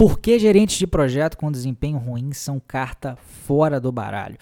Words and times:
Por 0.00 0.18
que 0.18 0.38
gerentes 0.38 0.78
de 0.78 0.86
projeto 0.86 1.36
com 1.36 1.52
desempenho 1.52 1.98
ruim 1.98 2.32
são 2.32 2.58
carta 2.58 3.16
fora 3.16 3.78
do 3.78 3.92
baralho? 3.92 4.38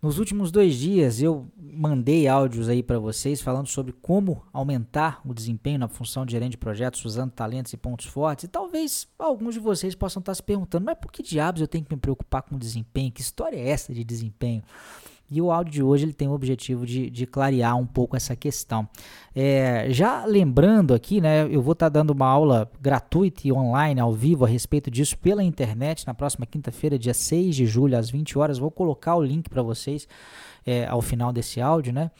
Nos 0.00 0.18
últimos 0.18 0.50
dois 0.50 0.74
dias 0.74 1.20
eu 1.20 1.46
mandei 1.54 2.26
áudios 2.26 2.66
aí 2.66 2.82
para 2.82 2.98
vocês 2.98 3.42
falando 3.42 3.66
sobre 3.66 3.92
como 3.92 4.42
aumentar 4.54 5.20
o 5.22 5.34
desempenho 5.34 5.78
na 5.78 5.86
função 5.86 6.24
de 6.24 6.32
gerente 6.32 6.52
de 6.52 6.56
projetos 6.56 7.04
usando 7.04 7.30
talentos 7.30 7.74
e 7.74 7.76
pontos 7.76 8.06
fortes. 8.06 8.44
E 8.44 8.48
talvez 8.48 9.06
alguns 9.18 9.52
de 9.52 9.60
vocês 9.60 9.94
possam 9.94 10.20
estar 10.20 10.34
se 10.34 10.42
perguntando, 10.42 10.86
mas 10.86 10.96
por 10.96 11.12
que 11.12 11.22
diabos 11.22 11.60
eu 11.60 11.68
tenho 11.68 11.84
que 11.84 11.94
me 11.94 12.00
preocupar 12.00 12.40
com 12.40 12.56
desempenho? 12.56 13.12
Que 13.12 13.20
história 13.20 13.58
é 13.58 13.68
essa 13.68 13.92
de 13.92 14.02
desempenho? 14.02 14.62
E 15.32 15.40
o 15.40 15.50
áudio 15.50 15.72
de 15.72 15.82
hoje 15.82 16.04
ele 16.04 16.12
tem 16.12 16.28
o 16.28 16.32
objetivo 16.32 16.84
de, 16.84 17.08
de 17.08 17.26
clarear 17.26 17.76
um 17.76 17.86
pouco 17.86 18.16
essa 18.16 18.36
questão. 18.36 18.88
É, 19.34 19.86
já 19.90 20.26
lembrando 20.26 20.92
aqui, 20.92 21.20
né, 21.20 21.46
eu 21.50 21.62
vou 21.62 21.72
estar 21.72 21.86
tá 21.86 22.00
dando 22.00 22.10
uma 22.10 22.26
aula 22.26 22.70
gratuita 22.80 23.40
e 23.44 23.52
online, 23.52 24.00
ao 24.00 24.12
vivo, 24.12 24.44
a 24.44 24.48
respeito 24.48 24.90
disso 24.90 25.16
pela 25.16 25.42
internet 25.42 26.06
na 26.06 26.12
próxima 26.12 26.44
quinta-feira, 26.44 26.98
dia 26.98 27.14
6 27.14 27.56
de 27.56 27.66
julho, 27.66 27.96
às 27.96 28.10
20 28.10 28.38
horas. 28.38 28.58
Vou 28.58 28.70
colocar 28.70 29.16
o 29.16 29.22
link 29.22 29.48
para 29.48 29.62
vocês 29.62 30.06
é, 30.66 30.86
ao 30.86 31.00
final 31.00 31.32
desse 31.32 31.60
áudio, 31.60 31.92
né? 31.92 32.10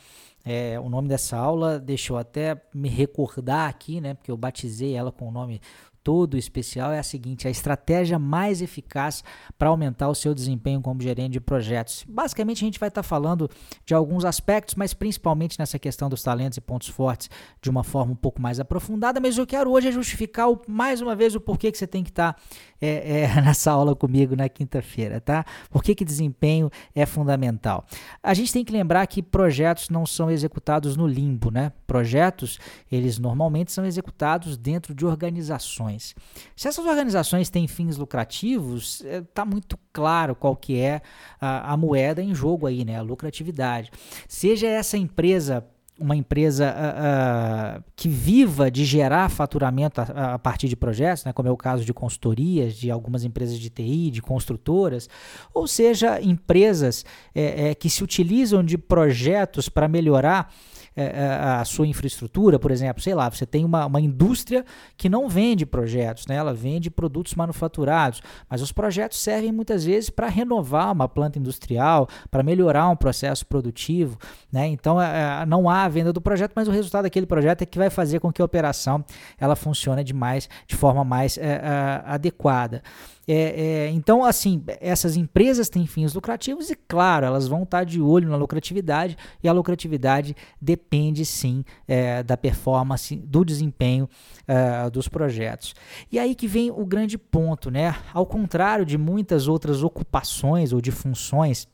É, 0.44 0.78
o 0.80 0.88
nome 0.88 1.08
dessa 1.08 1.36
aula, 1.36 1.78
deixa 1.78 2.12
eu 2.12 2.16
até 2.16 2.60
me 2.74 2.88
recordar 2.88 3.68
aqui, 3.68 4.00
né? 4.00 4.14
Porque 4.14 4.30
eu 4.30 4.36
batizei 4.36 4.94
ela 4.94 5.12
com 5.12 5.28
o 5.28 5.30
nome 5.30 5.60
todo 6.02 6.36
especial 6.36 6.92
é 6.92 6.98
a 6.98 7.02
seguinte: 7.02 7.46
a 7.46 7.50
estratégia 7.50 8.18
mais 8.18 8.60
eficaz 8.60 9.22
para 9.58 9.68
aumentar 9.68 10.08
o 10.08 10.14
seu 10.14 10.34
desempenho 10.34 10.80
como 10.80 11.00
gerente 11.00 11.32
de 11.32 11.40
projetos. 11.40 12.04
Basicamente, 12.08 12.64
a 12.64 12.66
gente 12.66 12.80
vai 12.80 12.88
estar 12.88 13.02
tá 13.02 13.08
falando 13.08 13.48
de 13.84 13.94
alguns 13.94 14.24
aspectos, 14.24 14.74
mas 14.74 14.92
principalmente 14.92 15.58
nessa 15.58 15.78
questão 15.78 16.08
dos 16.08 16.22
talentos 16.22 16.58
e 16.58 16.60
pontos 16.60 16.88
fortes 16.88 17.30
de 17.60 17.70
uma 17.70 17.84
forma 17.84 18.12
um 18.12 18.16
pouco 18.16 18.40
mais 18.40 18.58
aprofundada. 18.58 19.20
Mas 19.20 19.38
eu 19.38 19.46
quero 19.46 19.70
hoje 19.70 19.88
é 19.88 19.92
justificar 19.92 20.50
o, 20.50 20.60
mais 20.66 21.00
uma 21.00 21.14
vez 21.14 21.34
o 21.34 21.40
porquê 21.40 21.70
que 21.70 21.78
você 21.78 21.86
tem 21.86 22.02
que 22.02 22.10
estar 22.10 22.34
tá, 22.34 22.40
é, 22.80 23.22
é, 23.22 23.34
nessa 23.40 23.70
aula 23.70 23.94
comigo 23.94 24.34
na 24.34 24.48
quinta-feira, 24.48 25.20
tá? 25.20 25.44
Por 25.70 25.82
que, 25.82 25.94
que 25.94 26.04
desempenho 26.04 26.70
é 26.94 27.06
fundamental? 27.06 27.84
A 28.22 28.34
gente 28.34 28.52
tem 28.52 28.64
que 28.64 28.72
lembrar 28.72 29.06
que 29.06 29.22
projetos 29.22 29.88
não 29.88 30.04
são 30.04 30.30
executados 30.30 30.96
no 30.96 31.06
limbo, 31.06 31.50
né? 31.50 31.72
Projetos, 31.86 32.58
eles 32.90 33.18
normalmente 33.18 33.70
são 33.70 33.84
executados 33.84 34.56
dentro 34.56 34.94
de 34.94 35.06
organizações 35.06 35.91
organizações. 35.92 36.14
Se 36.56 36.68
essas 36.68 36.84
organizações 36.84 37.50
têm 37.50 37.66
fins 37.66 37.96
lucrativos, 37.96 39.02
está 39.02 39.42
é, 39.42 39.44
muito 39.44 39.78
claro 39.92 40.34
qual 40.34 40.56
que 40.56 40.78
é 40.78 41.00
a, 41.40 41.72
a 41.72 41.76
moeda 41.76 42.22
em 42.22 42.34
jogo 42.34 42.66
aí, 42.66 42.84
né? 42.84 42.96
A 42.96 43.02
lucratividade. 43.02 43.90
Seja 44.28 44.66
essa 44.66 44.96
empresa 44.96 45.66
uma 45.98 46.16
empresa 46.16 46.74
uh, 46.74 47.78
uh, 47.78 47.84
que 47.94 48.08
viva 48.08 48.70
de 48.70 48.84
gerar 48.84 49.28
faturamento 49.28 50.00
a, 50.00 50.34
a, 50.34 50.38
partir 50.38 50.66
de 50.66 50.74
projetos, 50.74 51.24
né, 51.24 51.32
como 51.32 51.48
é 51.48 51.52
o 51.52 51.56
caso 51.56 51.84
de 51.84 51.92
consultorias, 51.92 52.74
de 52.74 52.90
algumas 52.90 53.22
empresas 53.24 53.56
de 53.56 53.70
TI, 53.70 54.10
de 54.10 54.20
construtoras, 54.20 55.08
ou 55.54 55.68
seja, 55.68 56.20
empresas 56.20 57.04
é, 57.32 57.68
é, 57.68 57.74
que 57.74 57.88
se 57.88 58.02
utilizam 58.02 58.64
de 58.64 58.76
projetos 58.76 59.68
para 59.68 59.86
melhorar 59.86 60.52
é, 60.94 61.04
é, 61.04 61.26
a 61.60 61.64
sua 61.64 61.86
infraestrutura, 61.86 62.58
por 62.58 62.70
exemplo, 62.70 63.02
sei 63.02 63.14
lá, 63.14 63.30
você 63.30 63.46
tem 63.46 63.64
uma, 63.64 63.86
uma 63.86 64.00
indústria 64.00 64.64
que 64.96 65.08
não 65.08 65.28
vende 65.28 65.64
projetos, 65.64 66.26
né? 66.26 66.36
ela 66.36 66.52
vende 66.52 66.90
produtos 66.90 67.34
manufaturados, 67.34 68.20
mas 68.48 68.60
os 68.60 68.72
projetos 68.72 69.18
servem 69.18 69.52
muitas 69.52 69.84
vezes 69.84 70.10
para 70.10 70.28
renovar 70.28 70.92
uma 70.92 71.08
planta 71.08 71.38
industrial, 71.38 72.08
para 72.30 72.42
melhorar 72.42 72.88
um 72.88 72.96
processo 72.96 73.46
produtivo. 73.46 74.18
Né? 74.50 74.66
Então 74.68 75.00
é, 75.00 75.42
é, 75.42 75.46
não 75.46 75.68
há 75.68 75.84
a 75.84 75.88
venda 75.88 76.12
do 76.12 76.20
projeto, 76.20 76.52
mas 76.54 76.68
o 76.68 76.70
resultado 76.70 77.04
daquele 77.04 77.26
projeto 77.26 77.62
é 77.62 77.66
que 77.66 77.78
vai 77.78 77.90
fazer 77.90 78.20
com 78.20 78.32
que 78.32 78.42
a 78.42 78.44
operação 78.44 79.04
ela 79.38 79.56
funcione 79.56 80.04
de, 80.04 80.12
mais, 80.12 80.48
de 80.66 80.76
forma 80.76 81.04
mais 81.04 81.38
é, 81.38 81.60
adequada. 82.04 82.82
É, 83.26 83.34
é, 83.34 83.90
então, 83.90 84.24
assim, 84.24 84.64
essas 84.80 85.16
empresas 85.16 85.68
têm 85.68 85.86
fins 85.86 86.12
lucrativos 86.12 86.70
e, 86.70 86.74
claro, 86.74 87.24
elas 87.24 87.46
vão 87.46 87.62
estar 87.62 87.84
de 87.84 88.00
olho 88.00 88.28
na 88.28 88.36
lucratividade 88.36 89.16
e 89.42 89.48
a 89.48 89.52
lucratividade 89.52 90.34
depende, 90.60 90.81
sim, 91.24 91.64
é, 91.86 92.22
da 92.22 92.36
performance, 92.36 93.16
do 93.16 93.44
desempenho 93.44 94.08
é, 94.46 94.90
dos 94.90 95.08
projetos. 95.08 95.74
E 96.10 96.18
aí 96.18 96.34
que 96.34 96.46
vem 96.46 96.70
o 96.70 96.84
grande 96.84 97.16
ponto, 97.16 97.70
né? 97.70 97.94
Ao 98.12 98.26
contrário 98.26 98.84
de 98.84 98.98
muitas 98.98 99.48
outras 99.48 99.82
ocupações 99.82 100.72
ou 100.72 100.80
de 100.80 100.90
funções 100.90 101.66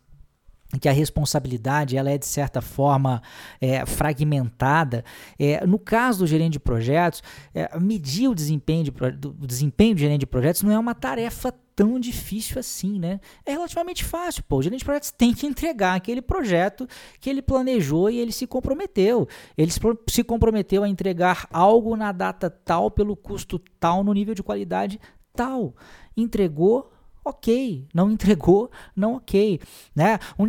que 0.80 0.88
a 0.88 0.92
responsabilidade 0.92 1.96
ela 1.96 2.10
é 2.10 2.18
de 2.18 2.26
certa 2.26 2.60
forma 2.60 3.22
é, 3.60 3.86
fragmentada. 3.86 5.04
É, 5.38 5.66
no 5.66 5.78
caso 5.78 6.20
do 6.20 6.26
gerente 6.26 6.52
de 6.54 6.60
projetos, 6.60 7.22
é, 7.54 7.78
medir 7.78 8.28
o 8.28 8.34
desempenho, 8.34 8.84
de, 8.84 8.90
do, 8.90 9.30
o 9.30 9.46
desempenho 9.46 9.94
do 9.94 10.00
gerente 10.00 10.20
de 10.20 10.26
projetos 10.26 10.62
não 10.62 10.72
é 10.72 10.78
uma 10.78 10.94
tarefa 10.94 11.54
tão 11.74 11.98
difícil 11.98 12.58
assim, 12.58 12.98
né? 12.98 13.20
É 13.46 13.52
relativamente 13.52 14.04
fácil, 14.04 14.42
pô. 14.42 14.56
O 14.56 14.62
gerente 14.62 14.80
de 14.80 14.84
projetos 14.84 15.12
tem 15.12 15.32
que 15.32 15.46
entregar 15.46 15.94
aquele 15.94 16.20
projeto 16.20 16.88
que 17.20 17.30
ele 17.30 17.40
planejou 17.40 18.10
e 18.10 18.18
ele 18.18 18.32
se 18.32 18.46
comprometeu. 18.46 19.28
Ele 19.56 19.70
se 20.08 20.24
comprometeu 20.24 20.82
a 20.82 20.88
entregar 20.88 21.46
algo 21.52 21.96
na 21.96 22.10
data 22.10 22.50
tal, 22.50 22.90
pelo 22.90 23.16
custo 23.16 23.60
tal, 23.78 24.02
no 24.02 24.12
nível 24.12 24.34
de 24.34 24.42
qualidade 24.42 25.00
tal. 25.32 25.74
Entregou, 26.16 26.90
ok. 27.28 27.86
Não 27.94 28.10
entregou, 28.10 28.70
não 28.94 29.14
ok. 29.14 29.60
Né? 29.94 30.18
Um, 30.38 30.44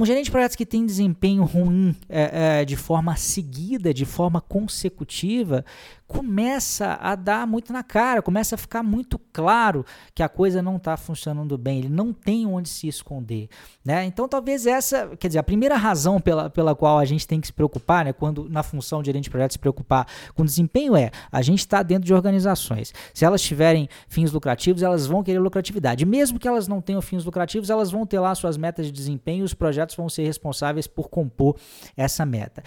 um, 0.00 0.06
gerente 0.06 0.26
de 0.26 0.30
projetos 0.30 0.56
que 0.56 0.66
tem 0.66 0.84
desempenho 0.84 1.44
ruim 1.44 1.94
é, 2.08 2.60
é, 2.60 2.64
de 2.64 2.76
forma 2.76 3.16
seguida, 3.16 3.92
de 3.92 4.04
forma 4.04 4.40
consecutiva, 4.40 5.64
começa 6.12 6.98
a 7.00 7.14
dar 7.14 7.46
muito 7.46 7.72
na 7.72 7.82
cara, 7.82 8.20
começa 8.20 8.54
a 8.54 8.58
ficar 8.58 8.82
muito 8.82 9.18
claro 9.32 9.84
que 10.14 10.22
a 10.22 10.28
coisa 10.28 10.60
não 10.60 10.76
está 10.76 10.94
funcionando 10.94 11.56
bem, 11.56 11.78
ele 11.78 11.88
não 11.88 12.12
tem 12.12 12.46
onde 12.46 12.68
se 12.68 12.86
esconder. 12.86 13.48
Né? 13.82 14.04
Então, 14.04 14.28
talvez 14.28 14.66
essa, 14.66 15.16
quer 15.16 15.28
dizer, 15.28 15.38
a 15.38 15.42
primeira 15.42 15.74
razão 15.74 16.20
pela, 16.20 16.50
pela 16.50 16.74
qual 16.74 16.98
a 16.98 17.04
gente 17.06 17.26
tem 17.26 17.40
que 17.40 17.46
se 17.46 17.52
preocupar, 17.52 18.04
né, 18.04 18.12
quando 18.12 18.46
na 18.48 18.62
função 18.62 19.00
de 19.00 19.06
gerente 19.06 19.24
de 19.24 19.30
projetos 19.30 19.54
se 19.54 19.58
preocupar 19.58 20.06
com 20.34 20.44
desempenho, 20.44 20.94
é 20.94 21.10
a 21.30 21.40
gente 21.40 21.60
está 21.60 21.82
dentro 21.82 22.04
de 22.04 22.12
organizações. 22.12 22.92
Se 23.14 23.24
elas 23.24 23.40
tiverem 23.40 23.88
fins 24.06 24.32
lucrativos, 24.32 24.82
elas 24.82 25.06
vão 25.06 25.22
querer 25.22 25.38
lucratividade. 25.38 26.04
Mesmo 26.04 26.38
que 26.38 26.46
elas 26.46 26.68
não 26.68 26.82
tenham 26.82 27.00
fins 27.00 27.24
lucrativos, 27.24 27.70
elas 27.70 27.90
vão 27.90 28.04
ter 28.04 28.20
lá 28.20 28.34
suas 28.34 28.58
metas 28.58 28.86
de 28.86 28.92
desempenho 28.92 29.40
e 29.40 29.44
os 29.44 29.54
projetos 29.54 29.96
vão 29.96 30.10
ser 30.10 30.24
responsáveis 30.24 30.86
por 30.86 31.08
compor 31.08 31.56
essa 31.96 32.26
meta. 32.26 32.62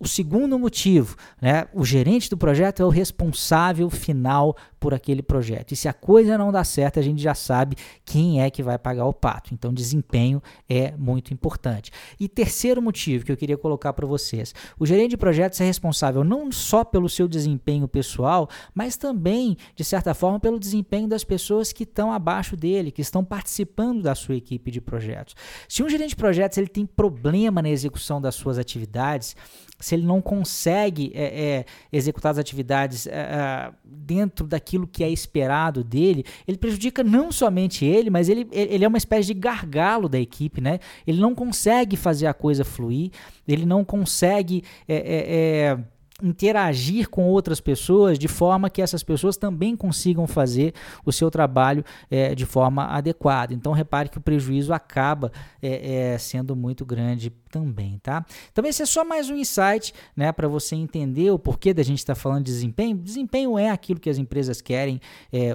O 0.00 0.06
segundo 0.06 0.58
motivo, 0.58 1.16
né, 1.40 1.66
o 1.74 1.84
gerente 1.84 2.30
do 2.30 2.36
projeto 2.36 2.82
é 2.82 2.84
o 2.84 2.88
responsável 2.88 3.90
final 3.90 4.56
por 4.78 4.94
aquele 4.94 5.22
projeto. 5.22 5.72
E 5.72 5.76
se 5.76 5.88
a 5.88 5.92
coisa 5.92 6.38
não 6.38 6.52
dá 6.52 6.62
certo, 6.62 7.00
a 7.00 7.02
gente 7.02 7.20
já 7.20 7.34
sabe 7.34 7.76
quem 8.04 8.40
é 8.40 8.48
que 8.48 8.62
vai 8.62 8.78
pagar 8.78 9.06
o 9.06 9.12
pato. 9.12 9.52
Então, 9.52 9.74
desempenho 9.74 10.40
é 10.68 10.92
muito 10.96 11.34
importante. 11.34 11.90
E 12.18 12.28
terceiro 12.28 12.80
motivo 12.80 13.24
que 13.24 13.32
eu 13.32 13.36
queria 13.36 13.58
colocar 13.58 13.92
para 13.92 14.06
vocês: 14.06 14.54
o 14.78 14.86
gerente 14.86 15.10
de 15.10 15.16
projetos 15.16 15.60
é 15.60 15.64
responsável 15.64 16.22
não 16.22 16.52
só 16.52 16.84
pelo 16.84 17.08
seu 17.08 17.26
desempenho 17.26 17.88
pessoal, 17.88 18.48
mas 18.74 18.96
também, 18.96 19.56
de 19.74 19.84
certa 19.84 20.14
forma, 20.14 20.38
pelo 20.38 20.60
desempenho 20.60 21.08
das 21.08 21.24
pessoas 21.24 21.72
que 21.72 21.82
estão 21.82 22.12
abaixo 22.12 22.56
dele, 22.56 22.92
que 22.92 23.02
estão 23.02 23.24
participando 23.24 24.02
da 24.02 24.14
sua 24.14 24.36
equipe 24.36 24.70
de 24.70 24.80
projetos. 24.80 25.34
Se 25.68 25.82
um 25.82 25.88
gerente 25.88 26.10
de 26.10 26.16
projetos 26.16 26.56
ele 26.56 26.68
tem 26.68 26.86
problema 26.86 27.60
na 27.60 27.68
execução 27.68 28.20
das 28.20 28.34
suas 28.34 28.58
atividades, 28.58 29.34
se 29.78 29.94
ele 29.94 30.06
não 30.06 30.20
consegue 30.20 31.12
é, 31.14 31.24
é, 31.24 31.64
executar 31.92 32.32
as 32.32 32.38
atividades 32.38 33.06
é, 33.06 33.10
é, 33.10 33.72
dentro 33.84 34.46
daquilo 34.46 34.86
que 34.86 35.04
é 35.04 35.10
esperado 35.10 35.84
dele, 35.84 36.24
ele 36.46 36.58
prejudica 36.58 37.04
não 37.04 37.30
somente 37.30 37.84
ele, 37.84 38.10
mas 38.10 38.28
ele, 38.28 38.48
ele 38.50 38.84
é 38.84 38.88
uma 38.88 38.98
espécie 38.98 39.28
de 39.28 39.34
gargalo 39.34 40.08
da 40.08 40.18
equipe, 40.18 40.60
né? 40.60 40.80
Ele 41.06 41.20
não 41.20 41.34
consegue 41.34 41.96
fazer 41.96 42.26
a 42.26 42.34
coisa 42.34 42.64
fluir, 42.64 43.10
ele 43.46 43.64
não 43.64 43.84
consegue 43.84 44.64
é, 44.88 44.96
é, 44.96 45.78
interagir 46.22 47.08
com 47.08 47.28
outras 47.28 47.60
pessoas 47.60 48.18
de 48.18 48.26
forma 48.26 48.68
que 48.68 48.82
essas 48.82 49.04
pessoas 49.04 49.36
também 49.36 49.76
consigam 49.76 50.26
fazer 50.26 50.74
o 51.04 51.12
seu 51.12 51.30
trabalho 51.30 51.84
é, 52.10 52.34
de 52.34 52.44
forma 52.44 52.84
adequada. 52.86 53.54
Então 53.54 53.72
repare 53.72 54.08
que 54.08 54.18
o 54.18 54.20
prejuízo 54.20 54.72
acaba 54.72 55.30
é, 55.62 56.14
é, 56.14 56.18
sendo 56.18 56.56
muito 56.56 56.84
grande 56.84 57.30
também, 57.50 57.98
tá? 58.02 58.26
Então 58.50 58.64
esse 58.66 58.82
é 58.82 58.86
só 58.86 59.04
mais 59.04 59.30
um 59.30 59.36
insight, 59.36 59.94
né, 60.16 60.32
para 60.32 60.48
você 60.48 60.74
entender 60.74 61.30
o 61.30 61.38
porquê 61.38 61.72
da 61.72 61.82
gente 61.82 61.98
estar 61.98 62.14
tá 62.14 62.20
falando 62.20 62.44
de 62.44 62.52
desempenho. 62.52 62.96
Desempenho 62.96 63.56
é 63.56 63.70
aquilo 63.70 64.00
que 64.00 64.10
as 64.10 64.18
empresas 64.18 64.60
querem 64.60 65.00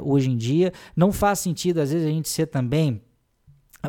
hoje 0.02 0.32
em 0.32 0.38
dia. 0.38 0.72
Não 0.96 1.12
faz 1.12 1.40
sentido 1.40 1.80
às 1.80 1.92
vezes 1.92 2.08
a 2.08 2.12
gente 2.12 2.30
ser 2.30 2.48
também 2.48 3.02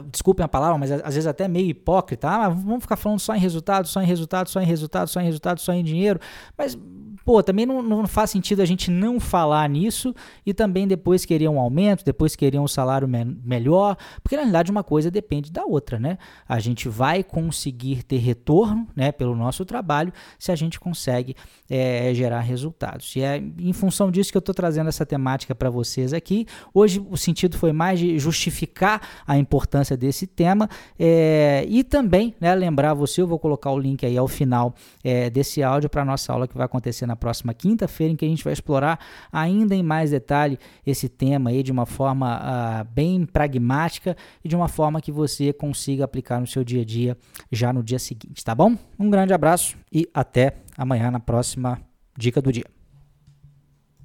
desculpem 0.02 0.44
a 0.44 0.48
palavra, 0.48 0.78
mas 0.78 0.90
às 0.90 1.14
vezes 1.14 1.26
até 1.26 1.46
meio 1.46 1.68
hipócrita, 1.68 2.28
ah, 2.28 2.48
vamos 2.48 2.82
ficar 2.82 2.96
falando 2.96 3.20
só 3.20 3.34
em 3.34 3.38
resultado, 3.38 3.86
só 3.86 4.02
em 4.02 4.06
resultado, 4.06 4.48
só 4.48 4.60
em 4.60 4.66
resultado, 4.66 5.08
só 5.08 5.20
em 5.20 5.24
resultado, 5.24 5.60
só 5.60 5.72
em 5.72 5.84
dinheiro, 5.84 6.18
mas 6.58 6.76
pô, 7.24 7.42
também 7.42 7.66
não, 7.66 7.82
não 7.82 8.06
faz 8.06 8.30
sentido 8.30 8.60
a 8.60 8.64
gente 8.64 8.90
não 8.90 9.18
falar 9.18 9.68
nisso 9.68 10.14
e 10.44 10.52
também 10.52 10.86
depois 10.86 11.24
querer 11.24 11.48
um 11.48 11.58
aumento, 11.58 12.04
depois 12.04 12.36
querer 12.36 12.58
um 12.58 12.68
salário 12.68 13.08
me 13.08 13.24
melhor, 13.24 13.96
porque 14.22 14.36
na 14.36 14.42
realidade 14.42 14.70
uma 14.70 14.84
coisa 14.84 15.10
depende 15.10 15.50
da 15.50 15.64
outra, 15.64 15.98
né? 15.98 16.18
A 16.48 16.60
gente 16.60 16.88
vai 16.88 17.22
conseguir 17.24 18.02
ter 18.02 18.18
retorno, 18.18 18.86
né, 18.94 19.10
pelo 19.10 19.34
nosso 19.34 19.64
trabalho 19.64 20.12
se 20.38 20.52
a 20.52 20.56
gente 20.56 20.78
consegue 20.78 21.34
é, 21.68 22.12
gerar 22.14 22.40
resultados. 22.40 23.16
E 23.16 23.22
é 23.22 23.42
em 23.58 23.72
função 23.72 24.10
disso 24.10 24.30
que 24.30 24.36
eu 24.36 24.40
estou 24.40 24.54
trazendo 24.54 24.88
essa 24.88 25.06
temática 25.06 25.54
para 25.54 25.70
vocês 25.70 26.12
aqui. 26.12 26.46
Hoje 26.72 27.04
o 27.10 27.16
sentido 27.16 27.56
foi 27.56 27.72
mais 27.72 27.98
de 27.98 28.18
justificar 28.18 29.00
a 29.26 29.38
importância 29.38 29.96
desse 29.96 30.26
tema 30.26 30.68
é, 30.98 31.64
e 31.68 31.82
também 31.82 32.34
né, 32.40 32.54
lembrar 32.54 32.94
você, 32.94 33.22
eu 33.22 33.26
vou 33.26 33.38
colocar 33.38 33.70
o 33.70 33.78
link 33.78 34.04
aí 34.04 34.16
ao 34.16 34.28
final 34.28 34.74
é, 35.02 35.30
desse 35.30 35.62
áudio 35.62 35.88
para 35.88 36.04
nossa 36.04 36.32
aula 36.32 36.46
que 36.46 36.56
vai 36.56 36.66
acontecer 36.66 37.06
na 37.06 37.13
na 37.14 37.16
próxima 37.16 37.54
quinta-feira, 37.54 38.12
em 38.12 38.16
que 38.16 38.24
a 38.24 38.28
gente 38.28 38.44
vai 38.44 38.52
explorar 38.52 38.98
ainda 39.32 39.74
em 39.74 39.82
mais 39.82 40.10
detalhe 40.10 40.58
esse 40.84 41.08
tema 41.08 41.50
aí 41.50 41.62
de 41.62 41.72
uma 41.72 41.86
forma 41.86 42.38
uh, 42.38 42.84
bem 42.92 43.24
pragmática 43.24 44.16
e 44.44 44.48
de 44.48 44.56
uma 44.56 44.68
forma 44.68 45.00
que 45.00 45.12
você 45.12 45.52
consiga 45.52 46.04
aplicar 46.04 46.40
no 46.40 46.46
seu 46.46 46.64
dia 46.64 46.82
a 46.82 46.84
dia 46.84 47.16
já 47.50 47.72
no 47.72 47.82
dia 47.82 47.98
seguinte, 47.98 48.44
tá 48.44 48.54
bom? 48.54 48.76
Um 48.98 49.08
grande 49.08 49.32
abraço 49.32 49.76
e 49.92 50.08
até 50.12 50.56
amanhã 50.76 51.10
na 51.10 51.20
próxima 51.20 51.80
dica 52.18 52.42
do 52.42 52.52
dia. 52.52 52.83